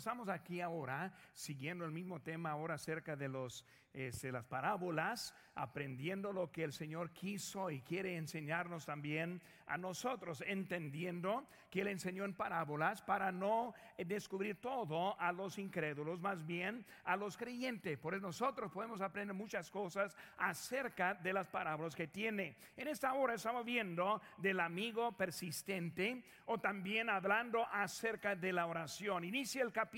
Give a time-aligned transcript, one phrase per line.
[0.00, 6.32] Estamos aquí ahora siguiendo el mismo tema ahora acerca de los este, las parábolas, aprendiendo
[6.32, 12.24] lo que el Señor quiso y quiere enseñarnos también a nosotros, entendiendo que Él enseñó
[12.24, 17.98] en parábolas para no descubrir todo a los incrédulos, más bien a los creyentes.
[17.98, 22.56] Por eso nosotros podemos aprender muchas cosas acerca de las parábolas que tiene.
[22.76, 29.24] En esta hora estamos viendo del amigo persistente o también hablando acerca de la oración.
[29.24, 29.89] Inicia el capítulo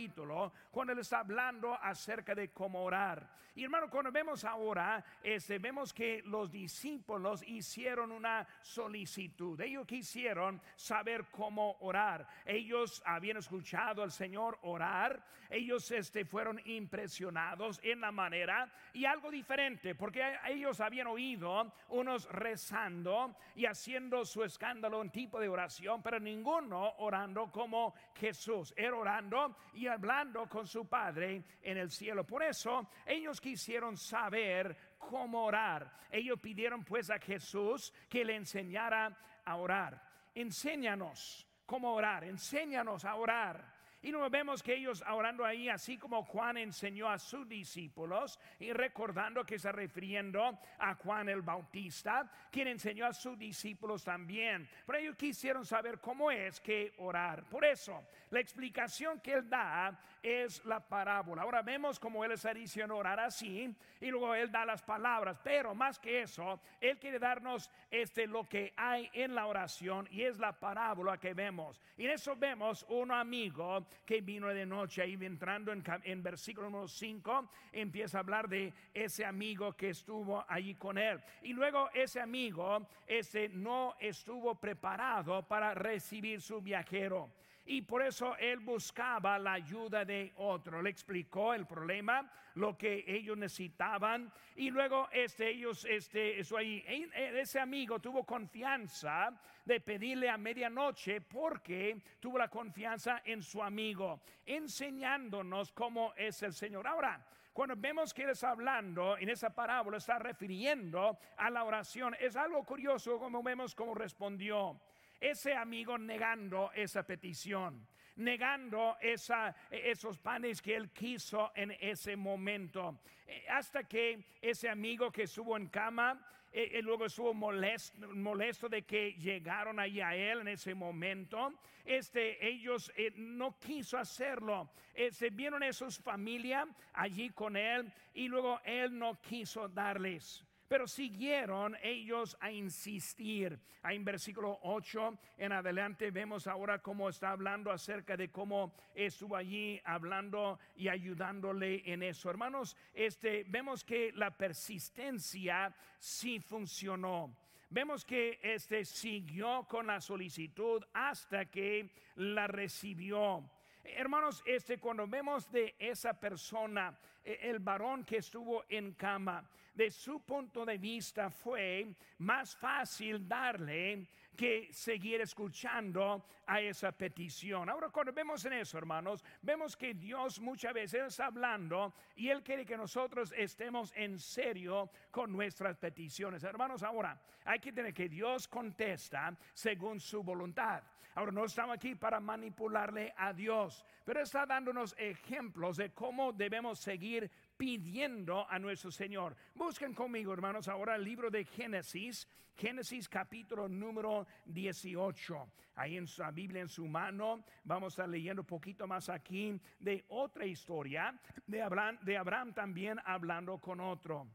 [0.70, 3.42] cuando Él está hablando acerca de cómo orar.
[3.54, 9.60] Y hermano, cuando vemos ahora, este, vemos que los discípulos hicieron una solicitud.
[9.60, 12.26] Ellos quisieron saber cómo orar.
[12.46, 15.22] Ellos habían escuchado al Señor orar.
[15.50, 22.26] Ellos este, fueron impresionados en la manera y algo diferente, porque ellos habían oído unos
[22.30, 28.72] rezando y haciendo su escándalo en tipo de oración, pero ninguno orando como Jesús.
[28.78, 32.24] Era orando y hablando con su Padre en el cielo.
[32.24, 35.92] Por eso ellos quisieron saber cómo orar.
[36.10, 40.02] Ellos pidieron pues a Jesús que le enseñara a orar.
[40.34, 43.71] Enséñanos cómo orar, enséñanos a orar.
[44.02, 48.72] Y nos vemos que ellos orando ahí, así como Juan enseñó a sus discípulos, y
[48.72, 54.68] recordando que está refiriendo a Juan el Bautista, quien enseñó a sus discípulos también.
[54.84, 57.44] Pero ellos quisieron saber cómo es que orar.
[57.44, 61.42] Por eso, la explicación que él da es la parábola.
[61.42, 65.38] Ahora vemos cómo él está diciendo orar así, y luego él da las palabras.
[65.42, 70.22] Pero más que eso, él quiere darnos este lo que hay en la oración, y
[70.22, 71.80] es la parábola que vemos.
[71.96, 75.02] Y en eso vemos un amigo que vino de noche.
[75.02, 80.44] Ahí entrando en, en versículo número 5, empieza a hablar de ese amigo que estuvo
[80.48, 81.20] allí con él.
[81.42, 87.30] Y luego ese amigo, ese no estuvo preparado para recibir su viajero
[87.66, 90.82] y por eso él buscaba la ayuda de otro.
[90.82, 96.84] Le explicó el problema, lo que ellos necesitaban y luego este ellos este eso ahí
[97.14, 99.32] ese amigo tuvo confianza
[99.64, 106.52] de pedirle a medianoche porque tuvo la confianza en su amigo, enseñándonos cómo es el
[106.52, 106.86] Señor.
[106.86, 112.16] Ahora, cuando vemos que él está hablando en esa parábola, está refiriendo a la oración,
[112.18, 114.80] es algo curioso como vemos cómo respondió
[115.22, 123.00] ese amigo negando esa petición, negando esa, esos panes que él quiso en ese momento,
[123.26, 128.68] eh, hasta que ese amigo que estuvo en cama, eh, eh, luego estuvo molesto, molesto,
[128.68, 131.54] de que llegaron ahí a él en ese momento.
[131.84, 134.70] Este, ellos no quiso hacerlo.
[135.10, 140.44] se vieron a sus familia allí con él y luego él no quiso darles.
[140.72, 143.60] Pero siguieron ellos a insistir.
[143.82, 149.36] Ahí en versículo 8 en adelante vemos ahora cómo está hablando acerca de cómo estuvo
[149.36, 152.30] allí hablando y ayudándole en eso.
[152.30, 157.36] Hermanos, este vemos que la persistencia sí funcionó.
[157.68, 163.44] Vemos que este siguió con la solicitud hasta que la recibió.
[163.84, 169.44] Hermanos, este cuando vemos de esa persona, eh, el varón que estuvo en cama,
[169.74, 174.06] de su punto de vista fue más fácil darle
[174.36, 177.68] que seguir escuchando a esa petición.
[177.68, 182.42] Ahora cuando vemos en eso, hermanos, vemos que Dios muchas veces está hablando y Él
[182.42, 186.44] quiere que nosotros estemos en serio con nuestras peticiones.
[186.44, 190.82] Hermanos, ahora hay que tener que Dios contesta según su voluntad.
[191.14, 196.78] Ahora no estamos aquí para manipularle a Dios, pero está dándonos ejemplos de cómo debemos
[196.78, 199.36] seguir pidiendo a nuestro Señor.
[199.54, 205.52] Busquen conmigo, hermanos, ahora el libro de Génesis, Génesis capítulo número 18.
[205.74, 209.60] Ahí en su Biblia en su mano, vamos a estar leyendo un poquito más aquí
[209.78, 214.28] de otra historia de Abraham, de Abraham también hablando con otro.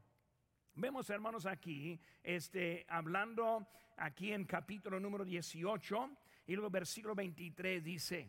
[0.74, 6.10] Vemos, hermanos, aquí, este, hablando aquí en capítulo número 18
[6.48, 8.28] y luego versículo 23 dice,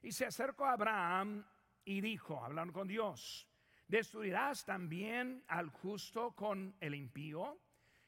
[0.00, 1.44] y se acercó Abraham
[1.84, 3.48] y dijo, hablando con Dios,
[3.86, 7.58] ¿Destruirás también al justo con el impío?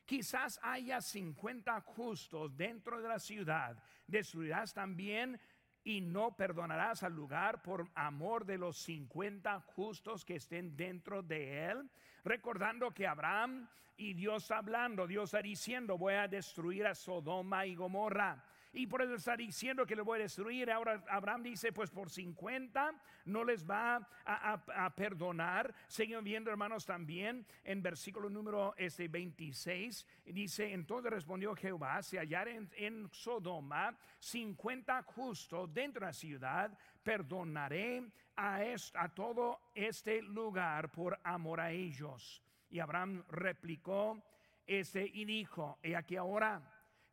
[0.05, 3.83] Quizás haya 50 justos dentro de la ciudad.
[4.07, 5.39] ¿Destruirás también
[5.85, 11.67] y no perdonarás al lugar por amor de los 50 justos que estén dentro de
[11.67, 11.91] él?
[12.25, 17.75] Recordando que Abraham y Dios hablando, Dios está diciendo, voy a destruir a Sodoma y
[17.75, 18.43] Gomorra
[18.77, 20.71] y por eso está diciendo que le voy a destruir.
[20.71, 22.93] Ahora Abraham dice, pues por 50
[23.25, 25.75] no les va a, perdonar.
[25.89, 32.49] Seguimos viendo, hermanos, también en versículo número este 26, dice, entonces respondió Jehová, si hallar
[32.49, 38.05] en, en Sodoma 50 justos dentro de la ciudad, perdonaré
[38.37, 38.61] a,
[38.95, 42.43] a todo este lugar por amor a ellos.
[42.69, 44.23] Y Abraham replicó
[44.67, 46.61] este, y dijo, he aquí ahora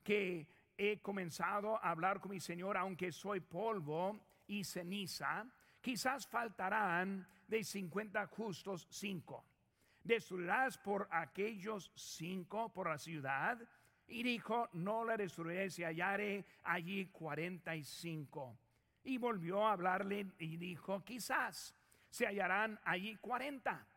[0.03, 5.45] que he comenzado a hablar con mi Señor, aunque soy polvo y ceniza,
[5.81, 9.45] quizás faltarán de 50 justos cinco.
[10.03, 13.57] Destruirás por aquellos cinco por la ciudad.
[14.05, 18.57] Y dijo, no la destruiré si hallaré allí 45.
[19.05, 21.73] Y volvió a hablarle y dijo, quizás
[22.09, 23.87] se hallarán allí 40.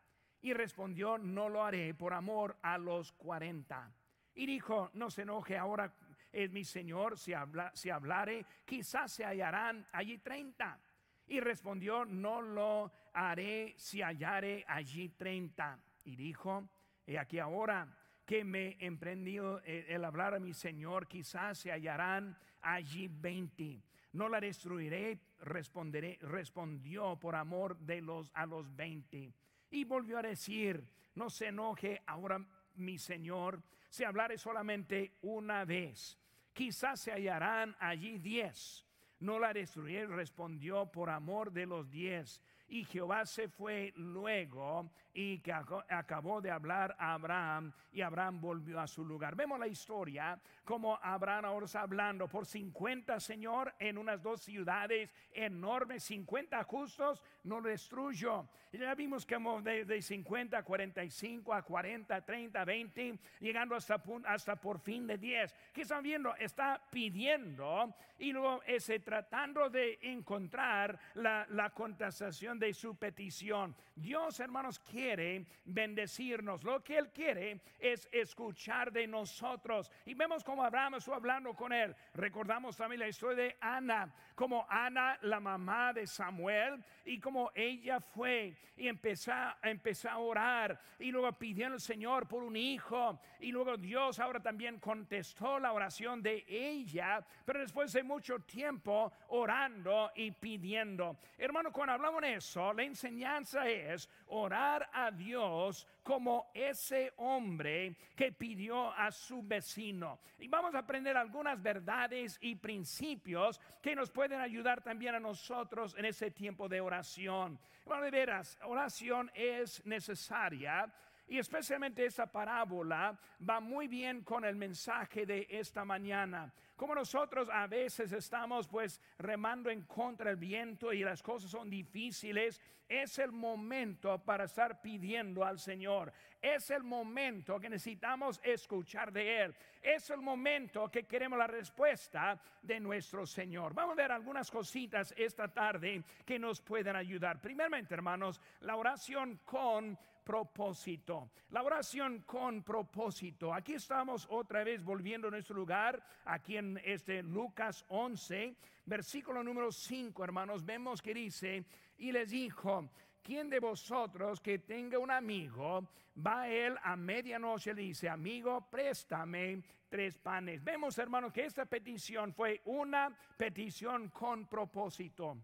[0.41, 3.91] Y respondió, no lo haré por amor a los 40.
[4.35, 5.93] Y dijo, no se enoje ahora
[6.31, 10.79] es mi Señor, si, habla, si hablare, quizás se hallarán allí 30.
[11.27, 15.79] Y respondió, no lo haré si hallare allí 30.
[16.05, 16.69] Y dijo,
[17.05, 17.87] he aquí ahora
[18.25, 23.81] que me he emprendido el hablar a mi Señor, quizás se hallarán allí 20.
[24.13, 29.33] No la destruiré, responderé, respondió por amor de los a los 20.
[29.71, 30.83] Y volvió a decir,
[31.15, 32.45] no se enoje ahora
[32.75, 33.61] mi Señor,
[33.97, 36.19] si hablare solamente una vez.
[36.53, 38.85] Quizás se hallarán allí diez.
[39.19, 42.39] No la destruyó, respondió por amor de los diez.
[42.69, 48.79] Y Jehová se fue luego y que acabó de hablar a Abraham y Abraham volvió
[48.79, 49.35] a su lugar.
[49.35, 55.09] Vemos la historia como Abraham ahora está hablando por 50, Señor, en unas dos ciudades
[55.31, 58.47] enormes, 50 justos, no lo destruyo.
[58.73, 64.55] Ya vimos que de, de 50 a 45 a 40, 30, 20, llegando hasta, hasta
[64.57, 65.55] por fin de 10.
[65.73, 66.35] ¿Qué están viendo?
[66.35, 73.75] Está pidiendo y luego ese, tratando de encontrar la, la contestación de su petición.
[73.95, 76.63] Dios, hermanos, quiere bendecirnos.
[76.63, 79.91] Lo que Él quiere es escuchar de nosotros.
[80.05, 81.95] Y vemos como Abraham estuvo hablando con Él.
[82.13, 87.99] Recordamos también la historia de Ana, como Ana, la mamá de Samuel, y como ella
[87.99, 89.31] fue y empezó,
[89.63, 93.19] empezó a orar y luego pidió al Señor por un hijo.
[93.39, 99.11] Y luego Dios ahora también contestó la oración de ella, pero después de mucho tiempo
[99.29, 101.17] orando y pidiendo.
[101.37, 108.31] Hermano, cuando hablamos de eso, la enseñanza es orar a Dios como ese hombre que
[108.31, 110.19] pidió a su vecino.
[110.39, 115.95] Y vamos a aprender algunas verdades y principios que nos pueden ayudar también a nosotros
[115.97, 117.59] en ese tiempo de oración.
[117.85, 120.91] Bueno, de veras, oración es necesaria
[121.27, 123.17] y especialmente esta parábola
[123.47, 126.53] va muy bien con el mensaje de esta mañana.
[126.77, 131.71] Como nosotros a veces estamos pues remando en contra del viento y las cosas son
[131.71, 136.13] difíciles, es el momento para estar pidiendo al Señor.
[136.39, 139.55] Es el momento que necesitamos escuchar de Él.
[139.81, 143.73] Es el momento que queremos la respuesta de nuestro Señor.
[143.73, 147.41] Vamos a ver algunas cositas esta tarde que nos pueden ayudar.
[147.41, 149.97] Primeramente, hermanos, la oración con
[150.27, 151.31] propósito.
[151.51, 153.53] La oración con propósito.
[153.53, 158.53] Aquí estamos otra vez volviendo a nuestro lugar, aquí en este Lucas 11,
[158.85, 161.63] versículo número 5, hermanos, vemos que dice,
[161.97, 162.89] y les dijo,
[163.23, 165.87] ¿quién de vosotros que tenga un amigo,
[166.17, 170.61] va él a medianoche le dice, amigo, préstame tres panes?
[170.61, 175.37] Vemos, hermanos, que esta petición fue una petición con propósito.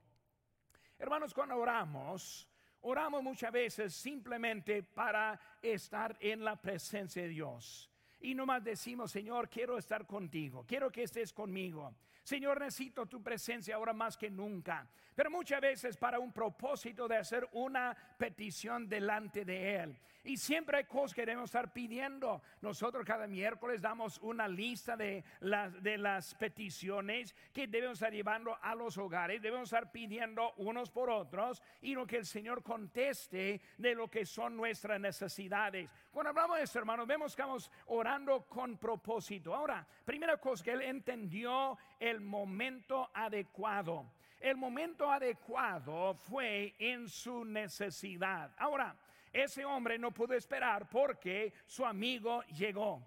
[1.00, 2.50] Hermanos, cuando oramos,
[2.86, 7.90] Oramos muchas veces simplemente para estar en la presencia de Dios.
[8.20, 11.96] Y nomás decimos, Señor, quiero estar contigo, quiero que estés conmigo.
[12.24, 14.88] Señor, necesito tu presencia ahora más que nunca.
[15.16, 20.00] Pero muchas veces para un propósito de hacer una petición delante de Él.
[20.26, 22.42] Y siempre hay cosas que debemos estar pidiendo.
[22.62, 28.58] Nosotros cada miércoles damos una lista de las, de las peticiones que debemos estar llevando
[28.62, 29.42] a los hogares.
[29.42, 34.26] Debemos estar pidiendo unos por otros y lo que el Señor conteste de lo que
[34.26, 35.90] son nuestras necesidades.
[36.10, 39.54] Cuando hablamos de esto, hermanos, vemos que vamos orando con propósito.
[39.54, 44.06] Ahora, primera cosa que Él entendió el momento adecuado.
[44.40, 48.52] El momento adecuado fue en su necesidad.
[48.58, 48.96] Ahora,
[49.32, 53.02] ese hombre no pudo esperar porque su amigo llegó.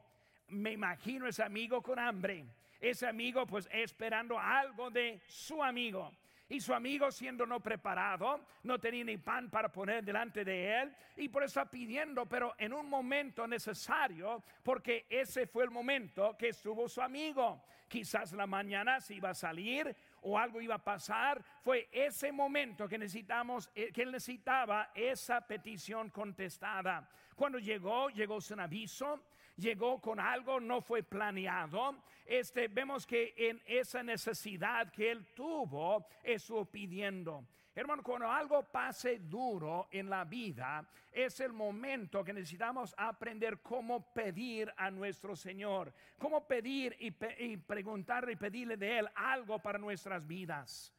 [0.49, 2.47] Me imagino ese amigo con hambre.
[2.81, 6.11] Ese amigo pues esperando algo de su amigo.
[6.49, 10.97] Y su amigo siendo no preparado, no tenía ni pan para poner delante de él.
[11.17, 16.37] Y por eso está pidiendo, pero en un momento necesario, porque ese fue el momento
[16.39, 17.63] que estuvo su amigo.
[17.89, 21.45] Quizás la mañana se iba a salir o algo iba a pasar.
[21.63, 27.09] Fue ese momento que necesitamos, eh, que él necesitaba esa petición contestada.
[27.35, 29.23] Cuando llegó, llegó sin aviso
[29.57, 31.97] llegó con algo, no fue planeado.
[32.25, 37.45] Este, vemos que en esa necesidad que él tuvo, estuvo pidiendo.
[37.79, 44.15] Hermano, cuando algo pase duro en la vida, es el momento que necesitamos aprender cómo
[44.15, 47.11] pedir a nuestro Señor, cómo pedir y,
[47.59, 50.91] preguntarle y pedirle de Él algo para nuestras vidas.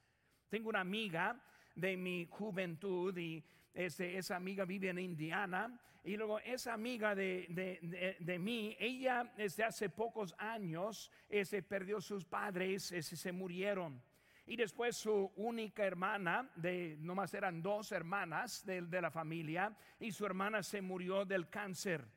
[0.49, 1.43] Tengo una amiga
[1.73, 3.43] de mi juventud y
[3.73, 9.89] este, esa amiga vive en Indiana y luego esa amiga de, mí, ella desde hace
[9.89, 13.99] pocos años este, perdió sus padres, ese, se murieron.
[14.47, 20.11] Y después su única hermana, de nomás eran dos hermanas de, de la familia, y
[20.11, 22.07] su hermana se murió del cáncer.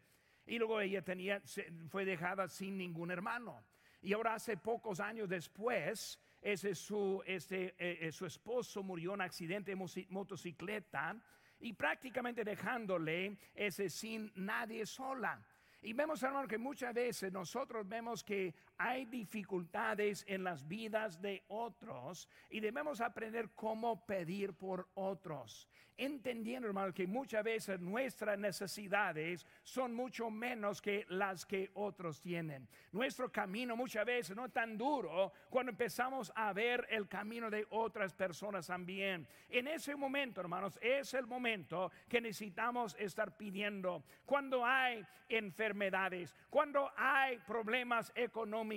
[0.47, 1.43] Y luego ella tenía,
[1.89, 3.63] fue dejada sin ningún hermano.
[4.03, 9.21] Y ahora hace pocos años después, ese su, este, eh, eh, su esposo murió en
[9.21, 11.17] accidente de motocicleta
[11.61, 15.45] y prácticamente dejándole ese sin nadie sola.
[15.83, 21.45] Y vemos, hermano, que muchas veces nosotros vemos que hay dificultades en las vidas de
[21.49, 25.69] otros y debemos aprender cómo pedir por otros.
[25.99, 32.67] Entendiendo, hermano, que muchas veces nuestras necesidades son mucho menos que las que otros tienen.
[32.91, 37.67] Nuestro camino muchas veces no es tan duro cuando empezamos a ver el camino de
[37.69, 39.29] otras personas también.
[39.51, 44.03] En ese momento, hermanos, es el momento que necesitamos estar pidiendo.
[44.25, 48.70] Cuando hay enfermedades, cuando hay problemas económicos,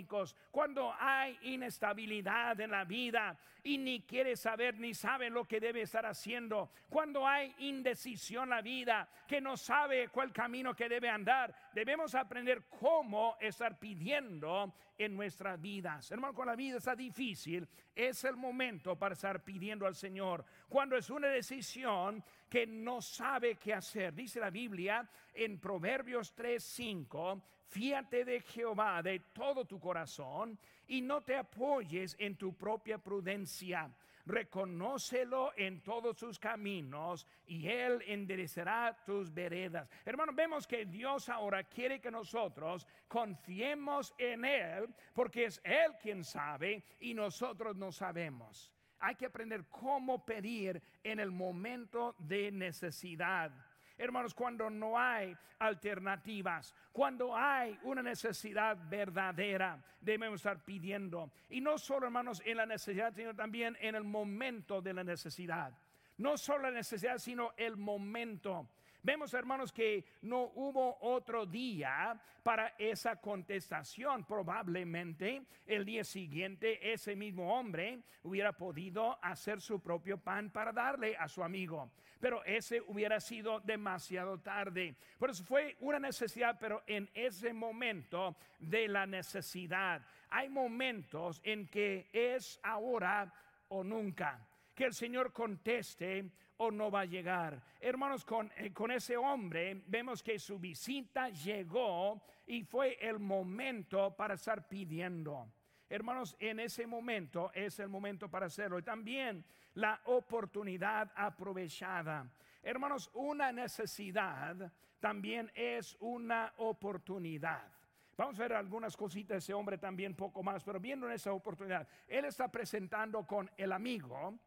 [0.52, 5.82] cuando hay inestabilidad en la vida y ni quiere saber ni sabe lo que debe
[5.82, 11.10] estar haciendo, cuando hay indecisión en la vida, que no sabe cuál camino que debe
[11.10, 16.12] andar, debemos aprender cómo estar pidiendo en nuestras vidas.
[16.12, 20.44] Hermano, cuando la vida está difícil, es el momento para estar pidiendo al Señor.
[20.68, 22.24] Cuando es una decisión
[22.54, 29.22] que no sabe qué hacer, dice la Biblia en Proverbios 3:5, fíate de Jehová de
[29.34, 33.90] todo tu corazón y no te apoyes en tu propia prudencia
[34.26, 39.90] reconócelo en todos sus caminos y Él enderezará tus veredas.
[40.06, 46.24] Hermanos, vemos que Dios ahora quiere que nosotros confiemos en Él porque es Él quien
[46.24, 48.73] sabe y nosotros no sabemos.
[49.06, 53.52] Hay que aprender cómo pedir en el momento de necesidad.
[53.98, 61.30] Hermanos, cuando no hay alternativas, cuando hay una necesidad verdadera, debemos estar pidiendo.
[61.50, 65.74] Y no solo, hermanos, en la necesidad, sino también en el momento de la necesidad.
[66.18, 68.70] No solo la necesidad, sino el momento.
[69.06, 74.24] Vemos, hermanos, que no hubo otro día para esa contestación.
[74.24, 81.18] Probablemente el día siguiente ese mismo hombre hubiera podido hacer su propio pan para darle
[81.18, 81.92] a su amigo.
[82.22, 84.96] Pero ese hubiera sido demasiado tarde.
[85.20, 90.02] Por eso fue una necesidad, pero en ese momento de la necesidad.
[90.30, 93.34] Hay momentos en que es ahora
[93.68, 94.48] o nunca.
[94.74, 97.62] Que el Señor conteste o no va a llegar.
[97.80, 104.16] Hermanos, con, eh, con ese hombre vemos que su visita llegó y fue el momento
[104.16, 105.52] para estar pidiendo.
[105.90, 108.80] Hermanos, en ese momento es el momento para hacerlo.
[108.80, 109.46] Y también
[109.76, 112.30] la oportunidad aprovechada.
[112.62, 117.68] Hermanos, una necesidad también es una oportunidad.
[118.16, 121.34] Vamos a ver algunas cositas de ese hombre también, poco más, pero viendo en esa
[121.34, 124.38] oportunidad, él está presentando con el amigo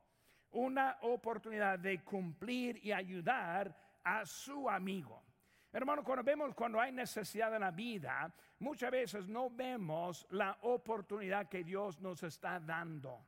[0.57, 5.23] una oportunidad de cumplir y ayudar a su amigo.
[5.71, 11.51] Hermano, cuando vemos cuando hay necesidad en la vida, muchas veces no vemos la oportunidad
[11.51, 13.27] que Dios nos está dando.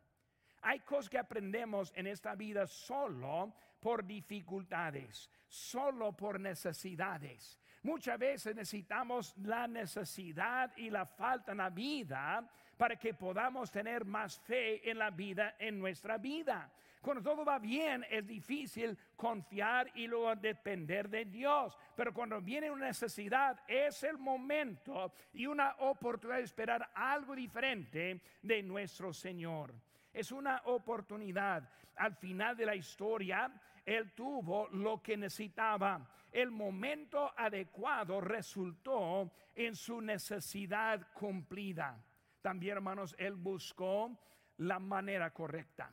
[0.62, 7.58] Hay cosas que aprendemos en esta vida solo por dificultades, solo por necesidades.
[7.82, 14.06] Muchas veces necesitamos la necesidad y la falta en la vida para que podamos tener
[14.06, 16.72] más fe en la vida, en nuestra vida.
[17.08, 21.74] Cuando todo va bien es difícil confiar y luego depender de Dios.
[21.96, 28.20] Pero cuando viene una necesidad es el momento y una oportunidad de esperar algo diferente
[28.42, 29.72] de nuestro Señor.
[30.12, 31.66] Es una oportunidad.
[31.96, 36.06] Al final de la historia, Él tuvo lo que necesitaba.
[36.30, 42.04] El momento adecuado resultó en su necesidad cumplida.
[42.42, 44.14] También, hermanos, Él buscó
[44.58, 45.90] la manera correcta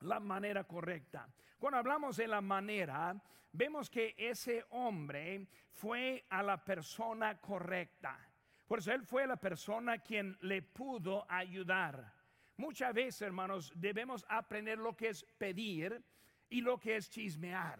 [0.00, 1.28] la manera correcta.
[1.58, 3.20] Cuando hablamos de la manera,
[3.52, 8.18] vemos que ese hombre fue a la persona correcta.
[8.66, 12.12] Por eso él fue la persona quien le pudo ayudar.
[12.56, 16.02] Muchas veces, hermanos, debemos aprender lo que es pedir
[16.48, 17.78] y lo que es chismear.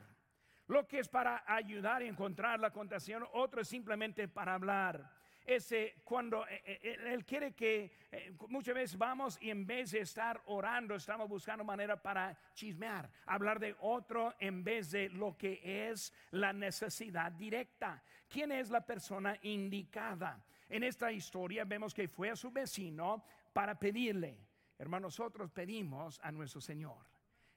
[0.69, 5.16] Lo que es para ayudar a encontrar la contación, otro es simplemente para hablar.
[5.47, 10.01] Ese, cuando eh, eh, Él quiere que eh, muchas veces vamos y en vez de
[10.01, 15.61] estar orando, estamos buscando manera para chismear, hablar de otro en vez de lo que
[15.63, 18.03] es la necesidad directa.
[18.29, 20.45] ¿Quién es la persona indicada?
[20.69, 24.37] En esta historia vemos que fue a su vecino para pedirle.
[24.77, 27.16] Hermanos, nosotros pedimos a nuestro Señor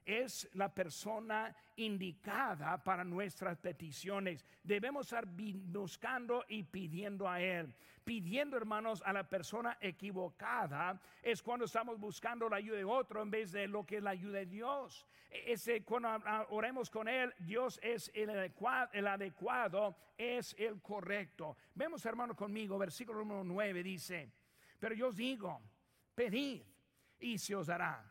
[0.09, 4.43] es la persona indicada para nuestras peticiones.
[4.63, 7.75] Debemos estar buscando y pidiendo a Él.
[8.03, 13.29] Pidiendo, hermanos, a la persona equivocada es cuando estamos buscando la ayuda de otro en
[13.29, 15.05] vez de lo que es la ayuda de Dios.
[15.29, 16.09] Ese, cuando
[16.49, 21.55] oremos con Él, Dios es el adecuado, el adecuado es el correcto.
[21.75, 24.31] Vemos, hermano, conmigo, versículo número 9 dice,
[24.79, 25.61] pero yo os digo,
[26.15, 26.63] pedid
[27.19, 28.03] y se os dará.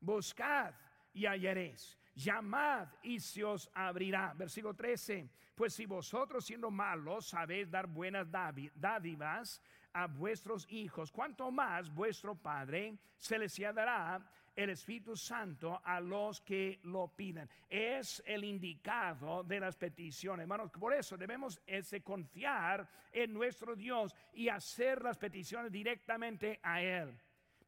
[0.00, 0.74] Buscad
[1.14, 1.96] y hallaréis.
[2.14, 4.34] Llamad y se os abrirá.
[4.36, 5.28] Versículo 13.
[5.54, 12.34] Pues si vosotros siendo malos sabéis dar buenas dádivas a vuestros hijos, cuanto más vuestro
[12.34, 14.20] Padre se les dará
[14.56, 17.48] el Espíritu Santo a los que lo piden.
[17.68, 20.70] Es el indicado de las peticiones, hermanos.
[20.70, 27.16] Por eso debemos ese confiar en nuestro Dios y hacer las peticiones directamente a Él.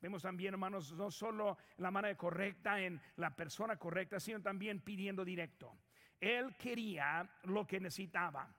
[0.00, 5.25] Vemos también, hermanos, no solo la manera correcta en la persona correcta, sino también pidiendo
[5.25, 5.76] directo.
[6.21, 8.55] Él quería lo que necesitaba.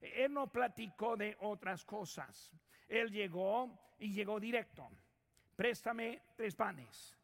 [0.00, 2.52] Él no platicó de otras cosas.
[2.88, 4.88] Él llegó y llegó directo.
[5.56, 7.16] Préstame tres panes.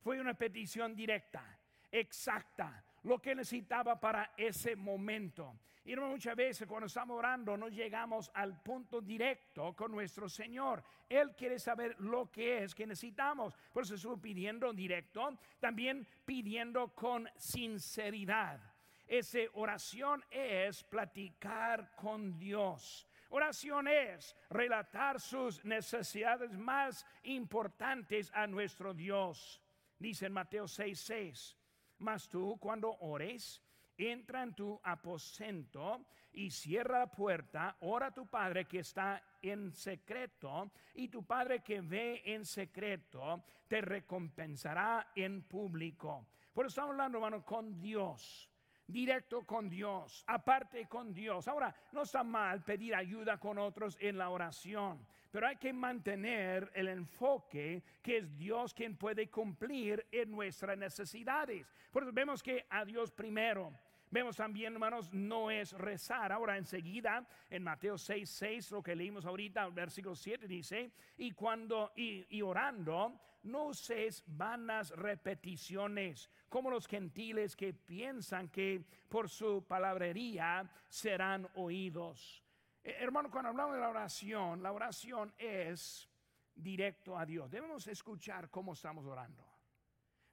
[0.00, 1.58] Fue una petición directa,
[1.90, 5.58] exacta, lo que necesitaba para ese momento.
[5.84, 10.84] Y muchas veces cuando estamos orando no llegamos al punto directo con nuestro Señor.
[11.08, 13.56] Él quiere saber lo que es que necesitamos.
[13.72, 18.60] Por eso estuvo pidiendo directo, también pidiendo con sinceridad.
[19.06, 23.08] Esa oración es platicar con Dios.
[23.30, 29.62] Oración es relatar sus necesidades más importantes a nuestro Dios.
[29.98, 31.57] Dice en Mateo 6:6,
[31.98, 33.62] mas tú cuando ores,
[33.96, 39.72] entra en tu aposento y cierra la puerta, ora a tu Padre que está en
[39.72, 46.26] secreto y tu Padre que ve en secreto te recompensará en público.
[46.52, 48.48] Por eso estamos hablando, hermano, con Dios
[48.88, 51.46] directo con Dios, aparte con Dios.
[51.46, 56.70] Ahora, no está mal pedir ayuda con otros en la oración, pero hay que mantener
[56.74, 61.66] el enfoque que es Dios quien puede cumplir en nuestras necesidades.
[61.90, 63.72] Por eso vemos que a Dios primero.
[64.10, 66.32] Vemos también, hermanos, no es rezar.
[66.32, 71.92] Ahora enseguida, en Mateo 6, 6, lo que leímos ahorita, versículo 7 dice, y cuando,
[71.94, 80.70] y, orando, no uses vanas repeticiones, como los gentiles que piensan que por su palabrería
[80.88, 82.42] serán oídos.
[82.88, 86.08] Eh, hermano, cuando hablamos de la oración, la oración es
[86.54, 87.50] directo a Dios.
[87.50, 89.44] Debemos escuchar cómo estamos orando.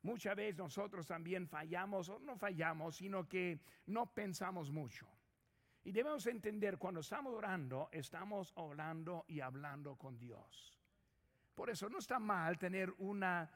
[0.04, 5.06] Muchas veces nosotros también fallamos, o no fallamos, sino que no pensamos mucho.
[5.84, 10.80] Y debemos entender, cuando estamos orando, estamos orando y hablando con Dios.
[11.54, 13.52] Por eso no está mal tener una,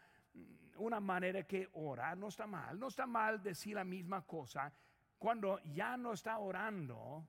[0.76, 2.78] una manera que orar, no está mal.
[2.78, 4.74] No está mal decir la misma cosa.
[5.18, 7.26] Cuando ya no está orando,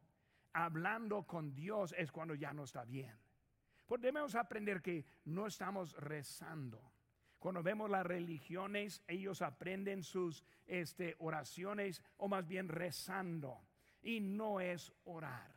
[0.53, 3.17] hablando con Dios es cuando ya no está bien.
[3.87, 6.93] Porque debemos aprender que no estamos rezando
[7.41, 13.67] cuando vemos las religiones, ellos aprenden sus este, oraciones o más bien rezando.
[14.03, 15.51] Y no es orar.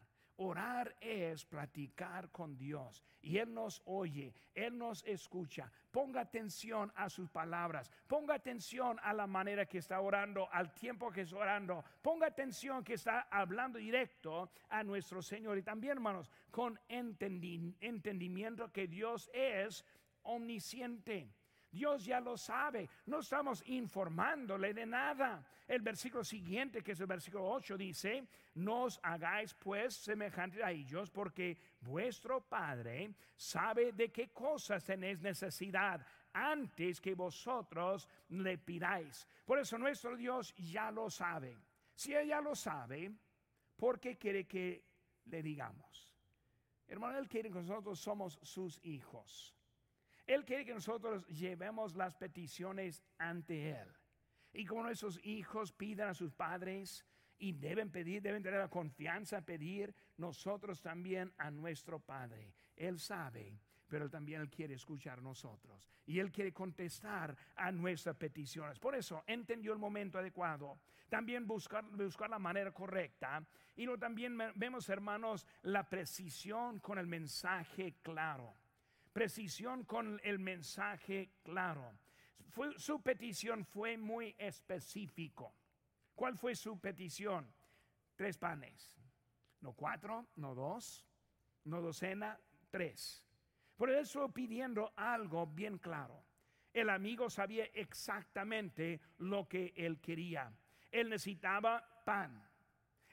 [0.44, 5.72] Orar es platicar con Dios y Él nos oye, Él nos escucha.
[5.92, 11.12] Ponga atención a sus palabras, ponga atención a la manera que está orando, al tiempo
[11.12, 15.58] que está orando, ponga atención que está hablando directo a nuestro Señor.
[15.58, 19.86] Y también, hermanos, con entendimiento que Dios es
[20.24, 21.30] omnisciente.
[21.74, 22.88] Dios ya lo sabe.
[23.08, 25.44] No estamos informándole de nada.
[25.68, 30.72] El versículo siguiente, que es el versículo 8, dice, no os hagáis pues semejantes a
[30.72, 39.28] ellos, porque vuestro Padre sabe de qué cosas tenéis necesidad antes que vosotros le pidáis.
[39.44, 41.58] Por eso nuestro Dios ya lo sabe.
[41.96, 43.12] Si ella lo sabe,
[43.76, 44.86] ¿por qué quiere que
[45.26, 46.12] le digamos?
[46.88, 49.56] Hermano, Él quiere que nosotros somos sus hijos.
[50.26, 53.88] Él quiere que nosotros llevemos las peticiones ante Él.
[54.54, 57.06] Y como nuestros hijos pidan a sus padres
[57.40, 62.54] y deben pedir, deben tener la confianza a pedir, nosotros también a nuestro Padre.
[62.76, 63.60] Él sabe
[63.94, 65.88] pero también Él quiere escuchar nosotros.
[66.08, 68.80] Y Él quiere contestar a nuestras peticiones.
[68.80, 70.80] Por eso entendió el momento adecuado.
[71.10, 73.46] También buscar, buscar la manera correcta.
[73.76, 78.56] Y lo, también vemos, hermanos, la precisión con el mensaje claro.
[79.14, 81.94] Precisión con el mensaje claro.
[82.78, 85.54] su petición fue muy específico.
[86.16, 87.48] ¿Cuál fue su petición?
[88.16, 89.00] Tres panes.
[89.62, 91.06] No cuatro, no dos,
[91.66, 92.40] no docena,
[92.72, 93.24] tres.
[93.78, 96.24] Por eso pidiendo algo bien claro.
[96.74, 100.52] El amigo sabía exactamente lo que él quería.
[100.92, 102.44] Él necesitaba pan.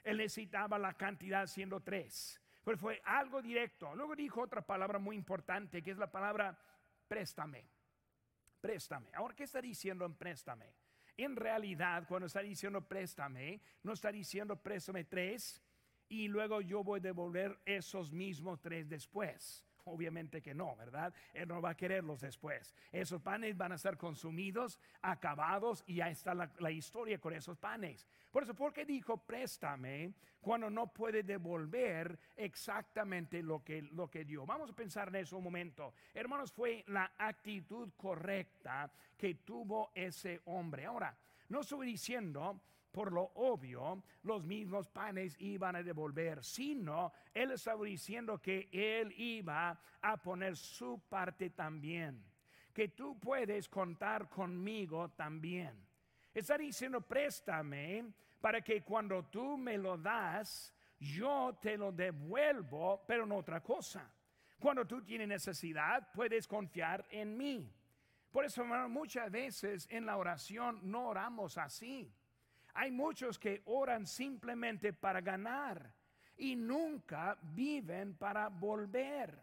[0.03, 2.40] Él necesitaba la cantidad siendo tres.
[2.63, 3.95] Pero fue algo directo.
[3.95, 6.57] Luego dijo otra palabra muy importante que es la palabra
[7.07, 7.65] préstame.
[8.59, 9.09] Préstame.
[9.13, 10.73] Ahora, ¿qué está diciendo en préstame?
[11.17, 15.61] En realidad, cuando está diciendo préstame, no está diciendo préstame tres
[16.07, 19.65] y luego yo voy a devolver esos mismos tres después.
[19.85, 21.13] Obviamente que no, ¿verdad?
[21.33, 22.75] Él no va a quererlos después.
[22.91, 28.07] Esos panes van a ser consumidos, acabados y ya está la, historia con esos panes.
[28.31, 34.23] Por eso, ¿por qué dijo préstame cuando no puede devolver exactamente lo que, lo que
[34.23, 34.45] dio?
[34.45, 35.93] Vamos a pensar en eso un momento.
[36.13, 40.85] Hermanos, fue la actitud correcta que tuvo ese hombre.
[40.85, 41.15] Ahora,
[41.49, 47.85] no estoy diciendo por lo obvio, los mismos panes iban a devolver, sino él estaba
[47.85, 52.23] diciendo que él iba a poner su parte también,
[52.73, 55.73] que tú puedes contar conmigo también.
[56.33, 63.25] Está diciendo, préstame para que cuando tú me lo das, yo te lo devuelvo, pero
[63.25, 64.11] no otra cosa.
[64.59, 67.73] Cuando tú tienes necesidad, puedes confiar en mí.
[68.31, 72.13] Por eso, muchas veces en la oración no oramos así.
[72.73, 75.93] Hay muchos que oran simplemente para ganar
[76.37, 79.37] y nunca viven para volver.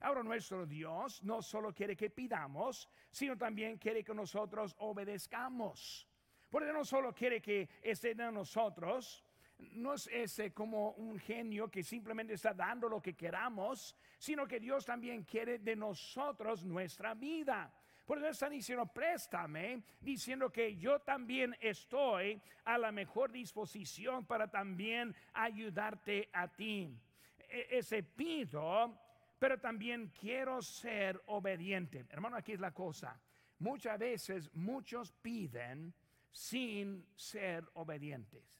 [0.00, 6.06] Ahora nuestro Dios no solo quiere que pidamos, sino también quiere que nosotros obedezcamos.
[6.48, 9.24] Porque no solo quiere que esté de nosotros,
[9.58, 14.60] no es ese como un genio que simplemente está dando lo que queramos, sino que
[14.60, 17.72] Dios también quiere de nosotros nuestra vida.
[18.08, 24.50] Por eso están diciendo, préstame, diciendo que yo también estoy a la mejor disposición para
[24.50, 26.98] también ayudarte a ti.
[27.38, 28.98] E, ese pido,
[29.38, 32.06] pero también quiero ser obediente.
[32.08, 33.20] Hermano, aquí es la cosa.
[33.58, 35.92] Muchas veces muchos piden
[36.30, 38.58] sin ser obedientes.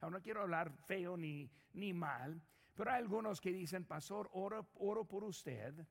[0.00, 2.40] Ahora no quiero hablar feo ni, ni mal,
[2.74, 5.86] pero hay algunos que dicen, pastor, oro, oro por usted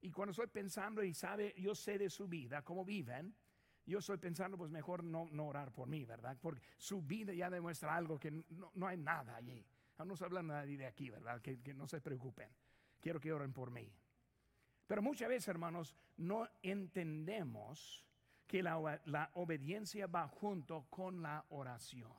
[0.00, 3.34] y cuando estoy pensando y sabe, yo sé de su vida, cómo viven,
[3.84, 6.36] yo estoy pensando, pues mejor no, orar por mí, ¿verdad?
[6.40, 9.64] Porque su vida ya demuestra algo que no, no hay nada allí.
[10.04, 11.40] No se habla nadie de aquí, ¿verdad?
[11.40, 12.48] Que, que, no se preocupen.
[13.00, 13.90] Quiero que oren por mí.
[14.86, 18.06] Pero muchas veces, hermanos, no entendemos
[18.46, 22.12] que la, la obediencia va junto con la oración.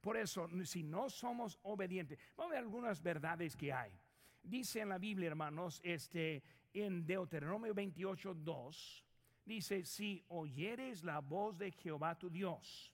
[0.00, 3.92] Por eso, si no somos obedientes, vamos a ver algunas verdades que hay.
[4.42, 9.04] Dice en la Biblia, hermanos, este, en Deuteronomio 28, 2,
[9.44, 12.92] dice, si oyeres la voz de Jehová tu Dios,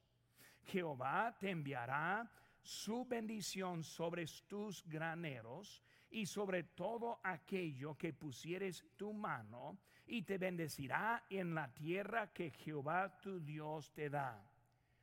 [0.64, 2.30] Jehová te enviará
[2.62, 10.38] su bendición sobre tus graneros y sobre todo aquello que pusieres tu mano, y te
[10.38, 14.48] bendecirá en la tierra que Jehová tu Dios te da.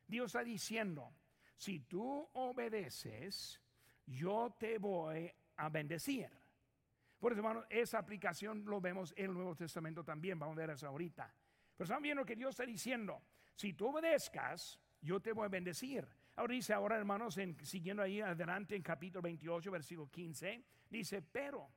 [0.07, 1.13] Dios está diciendo,
[1.57, 3.59] si tú obedeces,
[4.05, 6.29] yo te voy a bendecir.
[7.23, 10.37] Por eso, hermano, esa aplicación lo vemos en el Nuevo Testamento también.
[10.37, 11.33] Vamos a ver eso ahorita.
[11.77, 13.23] Pero están viendo que Dios está diciendo:
[13.55, 16.05] si tú obedezcas, yo te voy a bendecir.
[16.35, 21.69] Ahora dice, ahora hermanos, siguiendo ahí adelante en capítulo 28, versículo 15, dice: Pero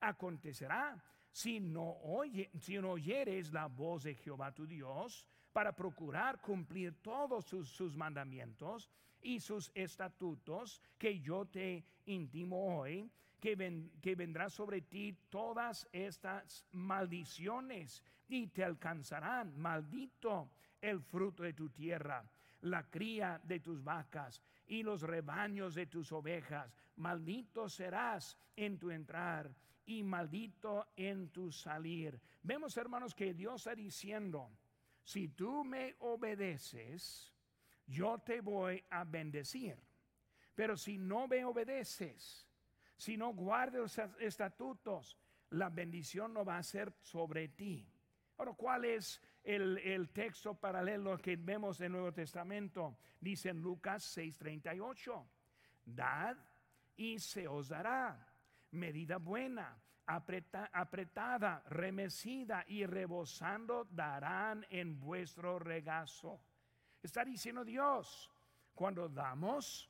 [0.00, 6.40] acontecerá si no, oye, si no oyeres la voz de Jehová tu Dios para procurar
[6.40, 8.90] cumplir todos sus, sus mandamientos
[9.22, 13.08] y sus estatutos que yo te intimo hoy,
[13.40, 19.56] que, que vendrá sobre ti todas estas maldiciones y te alcanzarán.
[19.58, 22.30] Maldito el fruto de tu tierra,
[22.62, 26.74] la cría de tus vacas y los rebaños de tus ovejas.
[26.96, 29.54] Maldito serás en tu entrar
[29.86, 32.20] y maldito en tu salir.
[32.42, 34.50] Vemos, hermanos, que Dios está diciendo,
[35.02, 37.32] si tú me obedeces,
[37.86, 39.78] yo te voy a bendecir.
[40.54, 42.47] Pero si no me obedeces,
[42.98, 45.16] si no guardas los estatutos,
[45.50, 47.88] la bendición no va a ser sobre ti.
[48.36, 52.98] Ahora, ¿cuál es el, texto paralelo que vemos en el Nuevo Testamento?
[53.20, 55.24] Dice en Lucas 6:38,
[55.84, 56.36] dad
[56.96, 58.26] y se os dará.
[58.70, 66.40] medida buena, apretada, remecida y rebosando darán en vuestro regazo.
[67.02, 68.30] Está diciendo Dios,
[68.74, 69.88] cuando damos,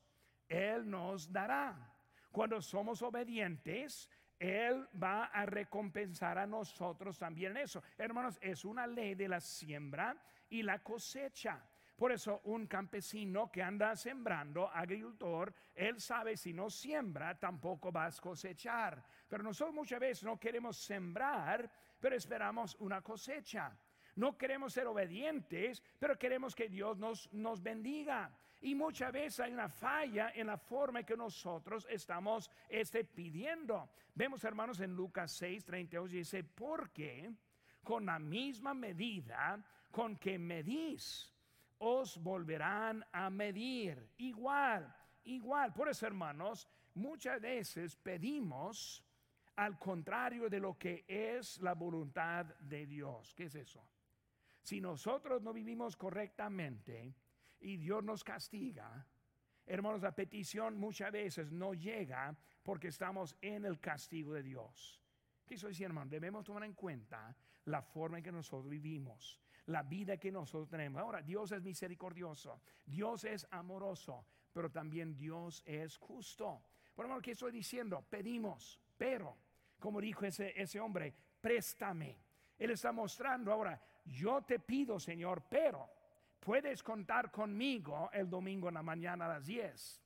[0.49, 1.98] Él nos dará.
[2.31, 7.83] Cuando somos obedientes, Él va a recompensar a nosotros también eso.
[7.97, 10.17] Hermanos, es una ley de la siembra
[10.51, 11.63] y la cosecha.
[11.99, 18.07] Por eso un campesino que anda sembrando, agricultor, él sabe si no siembra, tampoco va
[18.07, 19.05] a cosechar.
[19.29, 23.77] Pero nosotros muchas veces no queremos sembrar, pero esperamos una cosecha.
[24.15, 28.31] No queremos ser obedientes, pero queremos que Dios nos, nos bendiga.
[28.61, 33.91] Y muchas veces hay una falla en la forma en que nosotros estamos este, pidiendo.
[34.15, 37.31] Vemos, hermanos, en Lucas 6, 32 dice, porque
[37.85, 41.33] con la misma medida con que medís,
[41.79, 44.11] os volverán a medir.
[44.19, 44.93] Igual,
[45.25, 45.73] igual.
[45.73, 49.05] Por eso, hermanos, muchas veces pedimos
[49.57, 53.35] al contrario de lo que es la voluntad de Dios.
[53.35, 53.85] ¿Qué es eso?
[54.63, 57.15] Si nosotros no vivimos correctamente
[57.61, 59.07] y Dios nos castiga,
[59.67, 65.03] hermanos, la petición muchas veces no llega porque estamos en el castigo de Dios.
[65.47, 66.11] ¿Qué estoy diciendo, hermano?
[66.11, 71.01] Debemos tomar en cuenta la forma en que nosotros vivimos la vida que nosotros tenemos.
[71.01, 76.63] Ahora, Dios es misericordioso, Dios es amoroso, pero también Dios es justo.
[76.95, 78.05] Por lo ¿qué estoy diciendo?
[78.09, 79.37] Pedimos, pero,
[79.79, 82.19] como dijo ese, ese hombre, préstame.
[82.59, 85.89] Él está mostrando ahora, yo te pido, Señor, pero
[86.49, 90.03] puedes contar conmigo el domingo en la mañana a las 10.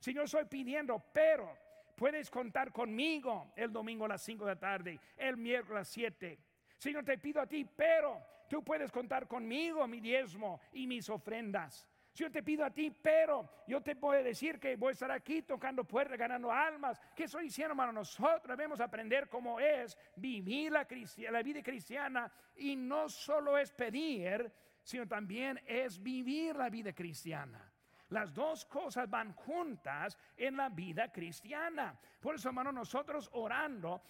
[0.00, 1.56] Señor, estoy pidiendo, pero
[1.94, 5.88] puedes contar conmigo el domingo a las 5 de la tarde, el miércoles a las
[5.88, 6.40] 7.
[6.76, 8.20] Señor, te pido a ti, pero
[8.50, 11.86] tú puedes contar conmigo mi diezmo y mis ofrendas.
[12.12, 15.42] Señor, te pido a ti, pero yo te puedo decir que voy a estar aquí
[15.42, 17.00] tocando puertas, ganando almas.
[17.14, 17.92] ¿Qué estoy diciendo, hermano?
[17.92, 20.84] Nosotros debemos aprender cómo es vivir la,
[21.30, 24.50] la vida cristiana y no solo es pedir,
[24.86, 27.72] sino también es vivir la vida cristiana.
[28.10, 31.98] Las dos cosas van juntas en la vida cristiana.
[32.20, 34.00] Por eso, hermano, nosotros orando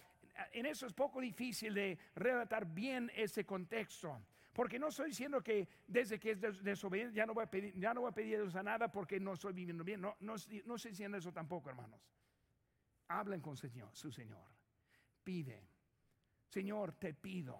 [0.52, 4.20] en eso es poco difícil de relatar bien ese contexto.
[4.52, 7.94] Porque no estoy diciendo que desde que es desobediente ya no voy a pedir, ya
[7.94, 10.02] no a pedir a nada porque no estoy viviendo bien.
[10.02, 10.34] No, no,
[10.66, 12.06] no estoy diciendo eso tampoco, hermanos.
[13.08, 14.44] Hablen con su Señor.
[15.24, 15.70] Pide,
[16.48, 17.58] Señor, te pido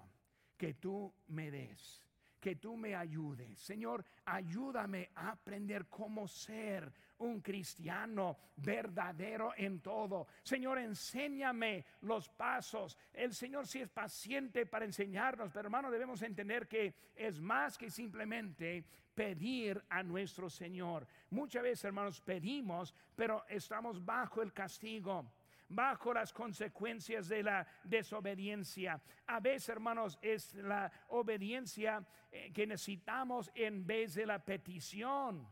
[0.59, 2.06] que tú me des
[2.40, 3.59] que tú me ayudes.
[3.59, 10.27] Señor, ayúdame a aprender cómo ser un cristiano verdadero en todo.
[10.42, 12.96] Señor, enséñame los pasos.
[13.12, 17.90] El Señor sí es paciente para enseñarnos, pero hermano, debemos entender que es más que
[17.90, 21.07] simplemente pedir a nuestro Señor.
[21.31, 25.33] Muchas veces, hermanos, pedimos, pero estamos bajo el castigo
[25.68, 29.00] bajo las consecuencias de la desobediencia.
[29.26, 35.46] A veces, hermanos, es la obediencia eh, que necesitamos en vez de la petición.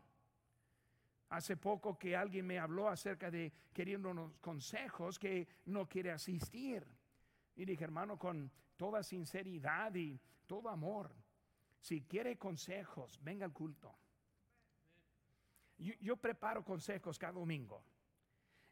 [1.30, 6.86] Hace poco que alguien me habló acerca de queriendo unos consejos que no quiere asistir.
[7.56, 11.12] Y dije, hermano, con toda sinceridad y todo amor,
[11.80, 13.96] si quiere consejos, venga al culto.
[15.76, 17.84] yo preparo consejos cada domingo.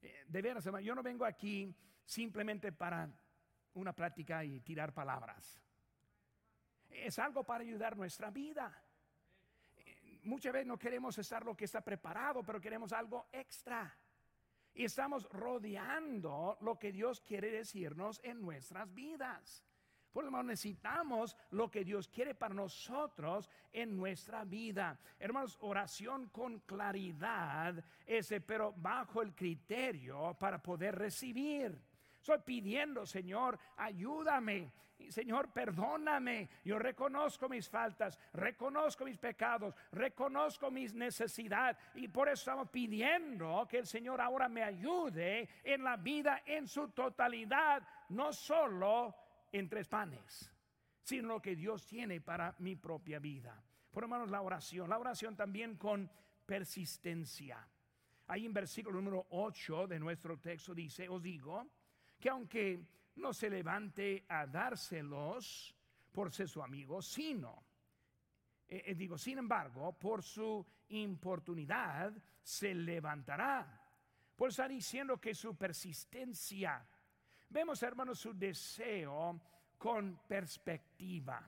[0.02, 3.08] Eh, de veras, hermano, yo no vengo aquí simplemente para
[3.74, 5.60] una plática y tirar palabras.
[6.90, 8.82] Es algo para ayudar nuestra vida.
[9.76, 13.96] Eh, muchas veces no queremos estar lo que está preparado, pero queremos algo extra.
[14.74, 19.64] Y estamos rodeando lo que Dios quiere decirnos en nuestras vidas.
[20.12, 24.98] Por lo menos necesitamos lo que Dios quiere para nosotros en nuestra vida.
[25.18, 31.80] Hermanos, oración con claridad, ese, pero bajo el criterio para poder recibir.
[32.20, 34.70] Estoy pidiendo, Señor, ayúdame.
[35.08, 36.48] Señor, perdóname.
[36.64, 41.76] Yo reconozco mis faltas, reconozco mis pecados, reconozco mis necesidades.
[41.94, 46.68] Y por eso estamos pidiendo que el Señor ahora me ayude en la vida en
[46.68, 49.14] su totalidad, no solo
[49.52, 50.50] en tres panes,
[51.02, 53.62] sino lo que Dios tiene para mi propia vida.
[53.90, 56.10] Por hermanos, la oración, la oración también con
[56.46, 57.68] persistencia.
[58.28, 61.66] Ahí en versículo número 8 de nuestro texto dice, os digo,
[62.18, 62.86] que aunque
[63.16, 65.74] no se levante a dárselos
[66.10, 67.62] por ser su amigo, sino,
[68.68, 72.12] eh, eh, digo, sin embargo, por su importunidad
[72.42, 73.80] se levantará.
[74.36, 76.86] Por estar diciendo que su persistencia
[77.52, 79.38] Vemos, hermanos, su deseo
[79.76, 81.46] con perspectiva.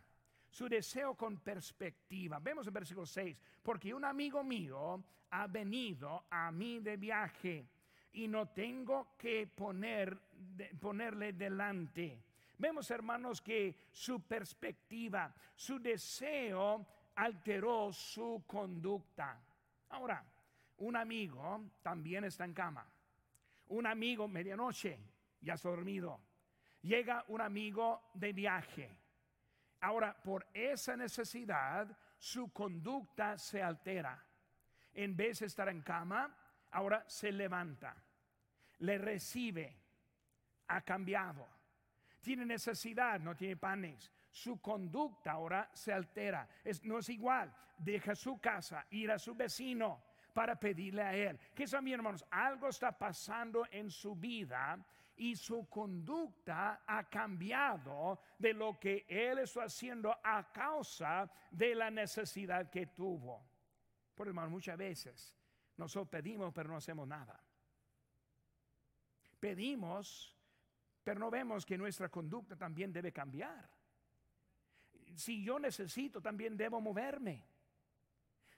[0.50, 2.38] Su deseo con perspectiva.
[2.40, 7.66] Vemos en versículo 6, porque un amigo mío ha venido a mí de viaje
[8.12, 10.20] y no tengo que poner,
[10.78, 12.22] ponerle delante.
[12.58, 19.40] Vemos, hermanos, que su perspectiva, su deseo alteró su conducta.
[19.88, 20.22] Ahora,
[20.78, 22.86] un amigo también está en cama.
[23.68, 24.98] Un amigo, medianoche,
[25.44, 26.20] ya está dormido.
[26.82, 28.90] Llega un amigo de viaje.
[29.80, 34.22] Ahora, por esa necesidad, su conducta se altera.
[34.94, 36.34] En vez de estar en cama,
[36.72, 37.94] ahora se levanta.
[38.78, 39.76] Le recibe.
[40.68, 41.46] Ha cambiado.
[42.22, 44.10] Tiene necesidad, no tiene panes.
[44.30, 46.48] Su conducta ahora se altera.
[46.82, 47.54] no es igual.
[47.76, 50.02] Deja su casa, ir a su vecino
[50.32, 51.38] para pedirle a Él.
[51.54, 54.78] Que también, hermanos, algo está pasando en su vida
[55.16, 61.90] y su conducta ha cambiado de lo que Él está haciendo a causa de la
[61.90, 63.46] necesidad que tuvo.
[64.14, 65.34] Por hermano, muchas veces
[65.76, 67.40] nosotros pedimos, pero no hacemos nada.
[69.38, 70.34] Pedimos,
[71.02, 73.68] pero no vemos que nuestra conducta también debe cambiar.
[75.14, 77.53] Si yo necesito, también debo moverme.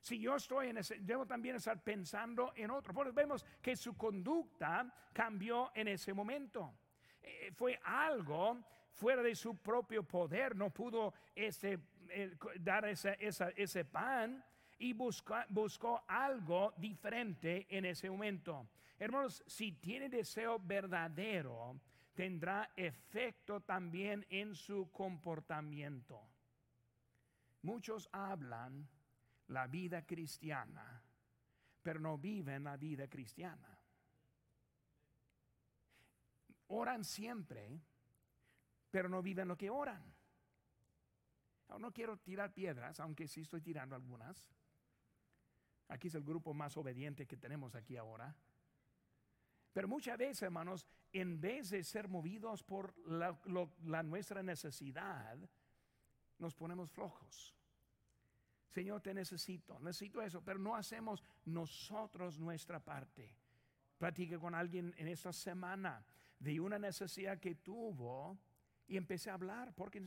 [0.06, 2.94] Si yo estoy en ese, debo también estar pensando en otro.
[2.94, 6.72] Porque vemos que su conducta cambió en ese momento.
[7.20, 8.60] Eh, fue algo
[8.92, 10.54] fuera de su propio poder.
[10.54, 11.80] No pudo ese,
[12.60, 14.44] dar ese pan
[14.78, 18.68] y buscó algo diferente en ese momento.
[19.00, 21.80] Hermanos, si tiene deseo verdadero,
[22.14, 26.22] tendrá efecto también en su comportamiento.
[27.62, 28.88] Muchos hablan
[29.48, 31.02] la vida cristiana,
[31.82, 33.78] pero no viven la vida cristiana.
[36.68, 37.80] Oran siempre,
[38.90, 40.02] pero no viven lo que oran.
[41.78, 44.48] No quiero tirar piedras, aunque sí estoy tirando algunas.
[45.88, 48.34] Aquí es el grupo más obediente que tenemos aquí ahora.
[49.72, 53.38] Pero muchas veces, hermanos, en vez de ser movidos por la,
[53.84, 55.38] la nuestra necesidad,
[56.38, 57.54] nos ponemos flojos.
[58.76, 63.34] Señor, te necesito, necesito eso, pero no hacemos nosotros nuestra parte.
[63.96, 66.04] Platique con alguien en esta semana
[66.38, 68.36] de una necesidad que tuvo
[68.86, 70.06] y empecé a hablar, ¿por qué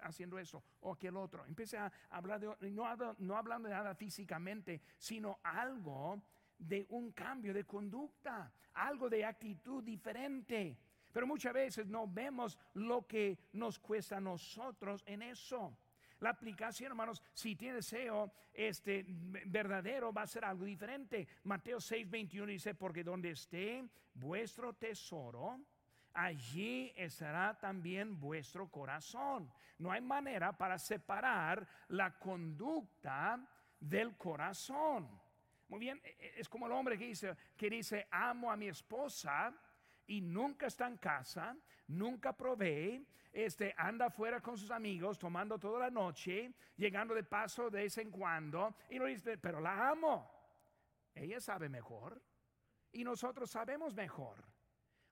[0.00, 1.44] haciendo eso o aquel otro?
[1.44, 2.86] Empecé a hablar de, no,
[3.18, 6.22] no hablando de nada físicamente, sino algo
[6.56, 10.78] de un cambio de conducta, algo de actitud diferente.
[11.12, 15.76] Pero muchas veces no vemos lo que nos cuesta a nosotros en eso.
[16.20, 21.26] La aplicación, hermanos, si tiene deseo este, verdadero, va a ser algo diferente.
[21.44, 25.60] Mateo 6, 21 dice, porque donde esté vuestro tesoro,
[26.12, 29.50] allí estará también vuestro corazón.
[29.78, 33.40] No hay manera para separar la conducta
[33.78, 35.08] del corazón.
[35.68, 38.68] Muy bien, e, e, es como el hombre que dice, que dice, amo a mi
[38.68, 39.54] esposa,
[40.10, 45.78] y nunca está en casa, nunca provee, este, anda fuera con sus amigos tomando toda
[45.78, 50.28] la noche, llegando de paso de vez en cuando, y no dice, pero la amo.
[51.14, 52.20] Ella sabe mejor
[52.90, 54.44] y nosotros sabemos mejor.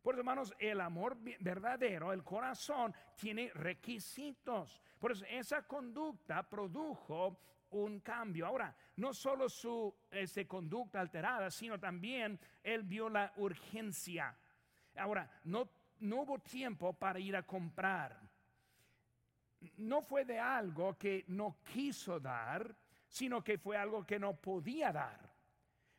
[0.03, 4.83] Por eso, hermanos, el amor verdadero, el corazón, tiene requisitos.
[4.99, 7.39] Por eso, esa conducta produjo
[7.71, 8.47] un cambio.
[8.49, 14.37] Ahora, no solo su este, conducta alterada, sino también él vio la urgencia
[14.99, 15.69] Ahora, no,
[16.01, 18.19] no hubo tiempo para ir a comprar.
[19.77, 22.75] No fue de algo que no quiso dar,
[23.09, 25.29] sino que fue algo que no podía dar.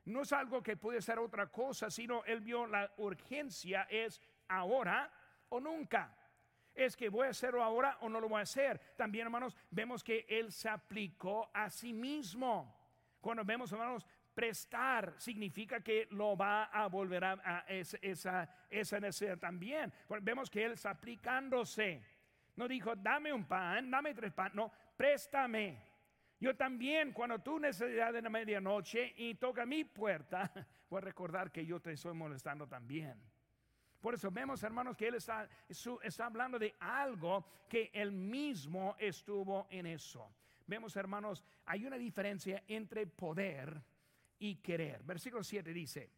[0.06, 5.12] No es algo que puede ser otra cosa, sino él vio la urgencia es ahora
[5.50, 6.16] o nunca.
[6.74, 8.80] Es que voy a hacerlo ahora o no lo voy a hacer.
[8.96, 12.76] También, hermanos, vemos que él se aplicó a sí mismo.
[13.20, 14.06] Cuando vemos, hermanos,
[14.40, 19.92] prestar significa que lo va a volver a, esa, esa necesidad también.
[20.22, 22.02] Vemos que él está aplicándose.
[22.56, 25.78] No dijo, dame un pan, dame tres pan, no, préstame.
[26.40, 30.50] Yo también, cuando tú necesidad de la medianoche y toca mi puerta,
[30.90, 33.22] voy a recordar que yo te estoy molestando también.
[34.00, 39.68] Por eso vemos, hermanos, que él está, está hablando de algo que él mismo estuvo
[39.70, 40.32] en eso.
[40.66, 43.84] Vemos, hermanos, hay una diferencia entre poder
[44.40, 45.04] y querer.
[45.04, 46.12] Versículo 7 dice,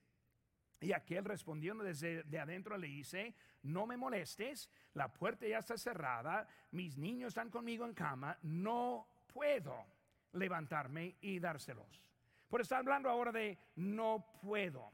[0.80, 5.78] y aquel respondiendo desde de adentro le dice, no me molestes, la puerta ya está
[5.78, 9.86] cerrada, mis niños están conmigo en cama, no puedo
[10.34, 12.02] levantarme y dárselos.
[12.50, 14.92] Por estar hablando ahora de no puedo.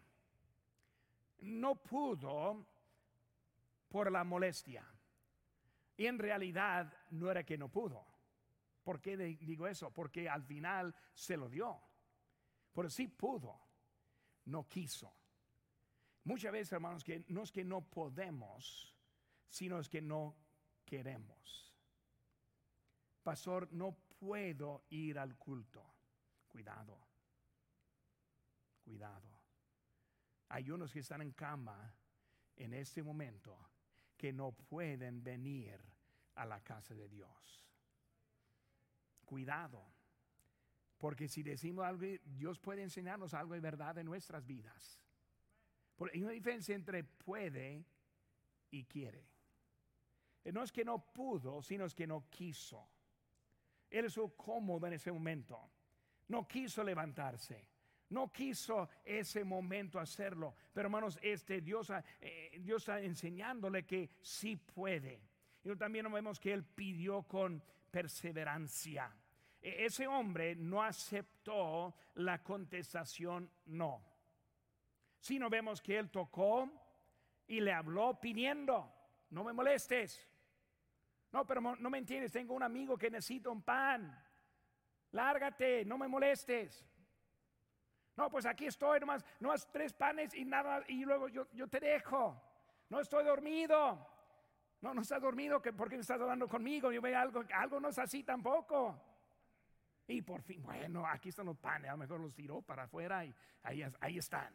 [1.39, 2.65] No pudo
[3.87, 4.85] por la molestia.
[5.95, 8.05] Y en realidad no era que no pudo.
[8.83, 9.91] ¿Por qué digo eso?
[9.91, 11.81] Porque al final se lo dio.
[12.77, 13.59] Por sí pudo,
[14.45, 15.11] no quiso.
[16.25, 18.95] Muchas veces, hermanos, que no es que no podemos,
[19.49, 20.37] sino es que no
[20.85, 21.75] queremos.
[23.23, 25.91] Pastor, no puedo ir al culto.
[26.47, 26.99] Cuidado,
[28.83, 29.39] cuidado.
[30.49, 31.91] Hay unos que están en cama
[32.57, 33.57] en este momento
[34.15, 35.81] que no pueden venir
[36.35, 37.65] a la casa de Dios.
[39.25, 39.96] Cuidado,
[40.97, 44.99] porque si decimos algo, Dios puede enseñarnos algo de verdad en nuestras vidas.
[46.13, 47.85] Hay una diferencia entre puede
[48.71, 49.27] y quiere.
[50.45, 52.87] No es que no pudo, sino es que no quiso.
[53.89, 55.71] Él estuvo cómodo en ese momento.
[56.27, 57.67] No quiso levantarse.
[58.09, 60.55] No quiso ese momento hacerlo.
[60.73, 61.91] Pero hermanos, este Dios,
[62.21, 65.21] eh, Dios está enseñándole que sí puede.
[65.63, 69.13] Y también vemos que él pidió con perseverancia.
[69.61, 74.03] E, ese hombre no aceptó la contestación no.
[75.19, 76.69] Sino vemos que él tocó
[77.47, 78.93] y le habló pidiendo,
[79.29, 80.27] no me molestes.
[81.31, 84.23] No, pero no me entiendes, tengo un amigo que necesita un pan.
[85.11, 86.85] Lárgate, no me molestes.
[88.15, 91.79] No, pues aquí estoy, nomás, nomás tres panes y nada, y luego yo, yo te
[91.79, 92.41] dejo.
[92.89, 94.07] No estoy dormido.
[94.81, 96.91] No, no estás dormido, que porque estás hablando conmigo.
[96.91, 98.99] Yo veo algo, algo no es así tampoco.
[100.07, 103.25] Y por fin, bueno, aquí están los panes, a lo mejor los tiró para afuera
[103.25, 104.53] y ahí, ahí están.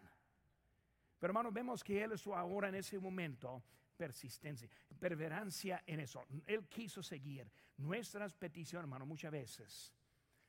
[1.18, 3.62] Pero hermanos, vemos que él es ahora en ese momento
[3.96, 6.24] persistencia, perseverancia en eso.
[6.46, 7.48] Él quiso seguir.
[7.76, 9.94] Nuestras peticiones, hermano, muchas veces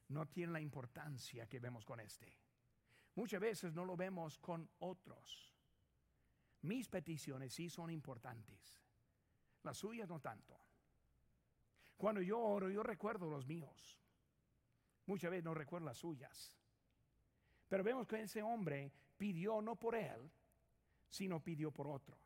[0.07, 2.35] no tienen la importancia que vemos con este.
[3.15, 5.53] Muchas veces no lo vemos con otros.
[6.61, 8.81] Mis peticiones sí son importantes.
[9.63, 10.57] Las suyas no tanto.
[11.97, 14.02] Cuando yo oro, yo recuerdo los míos.
[15.05, 16.57] Muchas veces no recuerdo las suyas.
[17.67, 20.31] Pero vemos que ese hombre pidió no por él,
[21.09, 22.17] sino pidió por otro.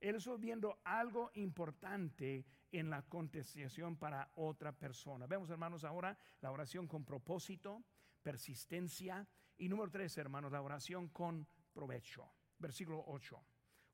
[0.00, 5.26] Él estuvo viendo algo importante en la contestación para otra persona.
[5.26, 7.84] Vemos, hermanos, ahora la oración con propósito,
[8.22, 9.26] persistencia.
[9.58, 12.32] Y número tres, hermanos, la oración con provecho.
[12.58, 13.44] Versículo 8.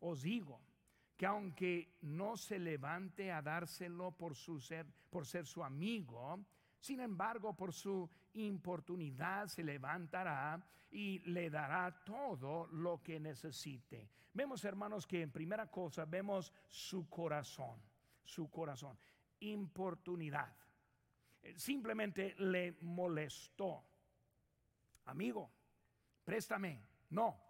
[0.00, 0.60] Os digo
[1.16, 4.34] que aunque no se levante a dárselo por,
[5.10, 6.38] por ser su amigo,
[6.80, 10.60] sin embargo, por su importunidad se levantará
[10.90, 14.08] y le dará todo lo que necesite.
[14.32, 17.80] Vemos, hermanos, que en primera cosa vemos su corazón,
[18.24, 18.98] su corazón,
[19.40, 20.54] importunidad.
[21.56, 23.84] Simplemente le molestó.
[25.06, 25.50] Amigo,
[26.24, 26.82] préstame.
[27.10, 27.40] No.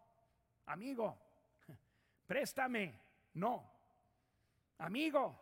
[0.66, 1.18] Amigo,
[2.26, 3.00] préstame.
[3.34, 3.70] No.
[4.78, 5.40] Amigo.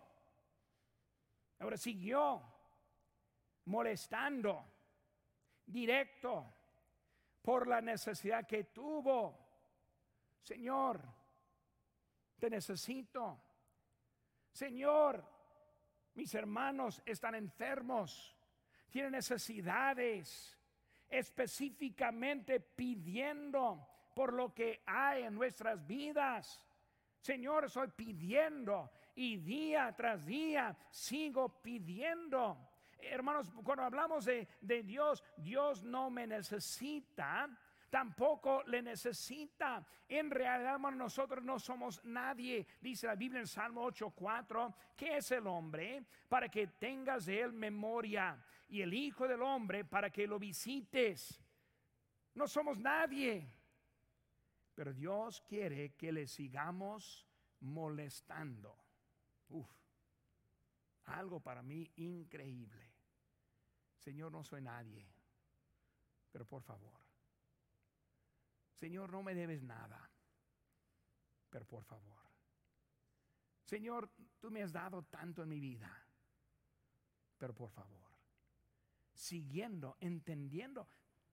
[1.59, 2.54] Ahora siguió
[3.67, 4.65] molestando,
[5.67, 6.55] directo,
[7.43, 9.39] por la necesidad que tuvo.
[10.43, 11.01] Señor,
[12.39, 13.41] te necesito.
[14.51, 15.25] Señor,
[16.15, 18.37] mis hermanos están enfermos,
[18.89, 20.59] tienen necesidades,
[21.09, 26.65] específicamente pidiendo por lo que hay en nuestras vidas.
[27.21, 32.74] Señor, estoy pidiendo y día tras día sigo pidiendo.
[33.07, 34.47] Hermanos, cuando hablamos de,
[34.83, 37.49] Dios, Dios no me necesita
[37.91, 39.87] tampoco le necesita.
[40.09, 42.67] En realidad, nosotros no somos nadie.
[42.81, 47.53] Dice la Biblia en Salmo 8:4, que es el hombre para que tengas de él
[47.53, 51.41] memoria y el Hijo del hombre para que lo visites.
[52.35, 53.49] No somos nadie.
[54.75, 57.25] Pero Dios quiere que le sigamos
[57.61, 58.77] molestando.
[59.51, 59.71] Uf,
[61.05, 62.94] algo para mí increíble.
[64.05, 65.03] Señor, no soy nadie,
[66.31, 67.01] pero por favor.
[68.75, 70.11] Señor, no me debes nada,
[71.49, 72.19] pero por favor.
[73.63, 75.91] Señor, tú me has dado tanto en mi vida,
[77.39, 78.11] pero por favor.
[79.15, 80.87] Siguiendo, entendiendo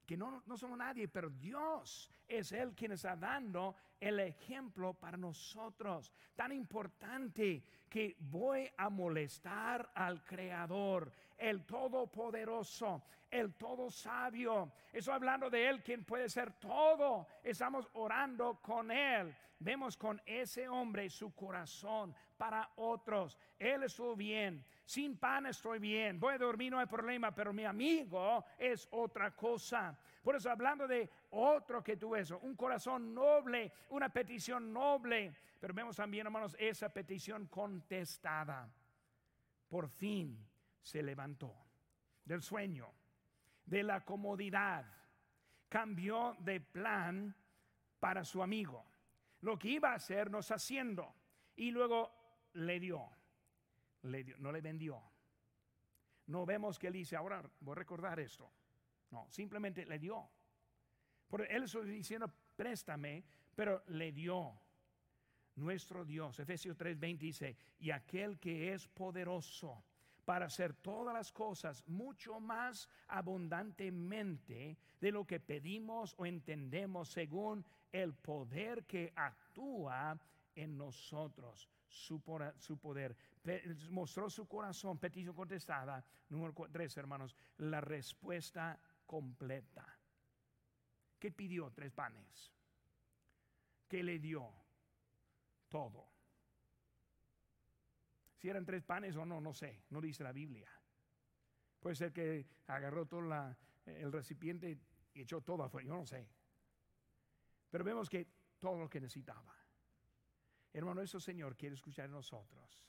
[0.06, 5.16] que no, no somos nadie, pero Dios es el quien está dando el ejemplo para
[5.16, 6.10] nosotros.
[6.34, 11.12] Tan importante que voy a molestar al Creador,
[11.42, 14.72] el Todopoderoso, el Todo Sabio.
[14.92, 17.26] Estoy hablando de Él, quien puede ser todo.
[17.42, 19.34] Estamos orando con Él.
[19.58, 23.36] Vemos con ese hombre su corazón para otros.
[23.58, 24.64] Él estuvo bien.
[24.84, 26.20] Sin pan estoy bien.
[26.20, 29.98] Voy a dormir, no hay problema, pero mi amigo es otra cosa.
[30.22, 35.34] Por eso hablando de otro que tuvo eso, un corazón noble, una petición noble.
[35.60, 38.68] Pero vemos también, hermanos, esa petición contestada.
[39.68, 40.51] Por fin
[40.82, 41.54] se levantó
[42.24, 42.92] del sueño,
[43.64, 44.84] de la comodidad,
[45.68, 47.34] cambió de plan
[47.98, 48.86] para su amigo.
[49.40, 51.16] lo que iba a hacernos haciendo.
[51.56, 52.12] Y luego
[52.52, 53.10] le dio,
[54.02, 55.02] le dio, no le vendió.
[56.26, 58.52] No vemos que él dice, ahora voy a recordar esto.
[59.10, 60.30] No, simplemente le dio.
[61.26, 63.24] Por él está diciendo, préstame,
[63.54, 64.60] pero le dio.
[65.56, 69.84] Nuestro Dios, Efesios 3:20 dice, y aquel que es poderoso
[70.24, 77.64] para hacer todas las cosas mucho más abundantemente de lo que pedimos o entendemos según
[77.90, 80.18] el poder que actúa
[80.54, 81.68] en nosotros.
[81.88, 83.16] Su, poder
[83.90, 86.02] mostró su corazón, petición contestada.
[86.30, 89.84] Número tres, hermanos, la respuesta completa.
[91.18, 91.70] ¿Qué pidió?
[91.70, 92.52] Tres panes.
[93.88, 94.50] ¿Qué le dio?
[95.68, 96.11] Todo.
[98.42, 100.68] Si eran tres panes o no, no sé, no dice la Biblia.
[101.78, 103.20] Puede ser que agarró todo
[103.86, 104.80] el recipiente
[105.14, 106.28] y echó todo afuera, yo no sé.
[107.70, 108.26] Pero vemos que
[108.58, 109.54] todo lo que necesitaba.
[110.72, 112.84] Hermano, eso Señor quiere escuchar en nosotros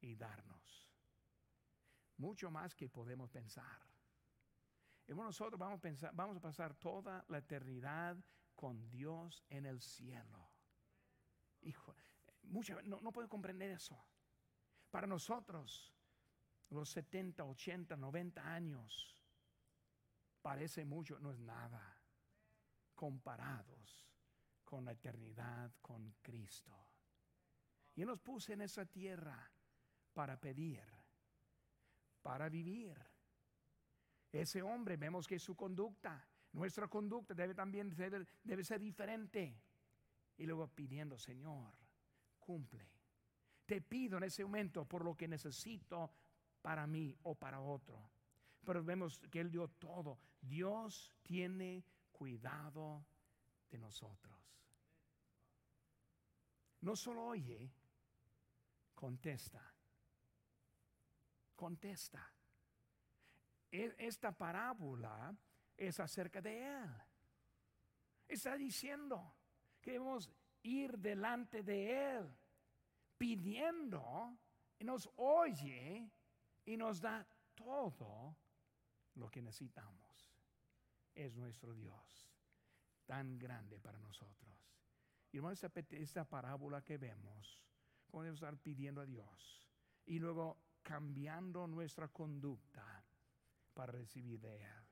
[0.00, 0.90] y darnos
[2.16, 3.82] mucho más que podemos pensar.
[5.06, 8.16] Hermano, nosotros vamos a, pensar, vamos a pasar toda la eternidad
[8.54, 10.48] con Dios en el cielo.
[11.60, 11.94] Hijo,
[12.44, 14.02] mucho, no, no puedo comprender eso.
[14.94, 15.92] Para nosotros,
[16.70, 19.20] los 70, 80, 90 años,
[20.40, 22.00] parece mucho, no es nada,
[22.94, 24.06] comparados
[24.64, 26.72] con la eternidad con Cristo.
[27.96, 29.50] Y nos puso en esa tierra
[30.12, 30.84] para pedir,
[32.22, 32.96] para vivir.
[34.30, 37.92] Ese hombre, vemos que su conducta, nuestra conducta debe también
[38.44, 39.60] debe ser diferente.
[40.36, 41.74] Y luego pidiendo, Señor,
[42.38, 42.93] cumple
[43.66, 46.10] te pido en ese momento por lo que necesito
[46.60, 48.10] para mí o para otro.
[48.64, 50.18] Pero vemos que Él dio todo.
[50.40, 53.04] Dios tiene cuidado
[53.70, 54.34] de nosotros.
[56.80, 57.70] No solo oye,
[58.94, 59.62] contesta.
[61.56, 62.32] Contesta.
[63.70, 65.34] E, esta parábola
[65.76, 67.02] es acerca de Él.
[68.28, 69.34] Está diciendo
[69.80, 70.30] que debemos
[70.62, 72.36] ir delante de Él
[73.16, 74.38] pidiendo
[74.78, 76.10] y nos oye
[76.64, 78.36] y nos da todo
[79.14, 80.32] lo que necesitamos.
[81.14, 82.28] Es nuestro Dios,
[83.06, 84.44] tan grande para nosotros.
[85.30, 85.56] Y hermano,
[85.90, 87.60] esta, parábola que vemos,
[88.10, 89.68] podemos estar pidiendo a Dios
[90.06, 93.04] y luego cambiando nuestra conducta
[93.72, 94.83] para recibir de Él.